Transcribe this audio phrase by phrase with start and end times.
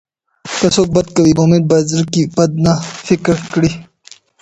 [0.59, 2.73] که څوک بد کوي، مؤمن باید په زړه کې بد نه
[3.07, 3.71] فکر کړي.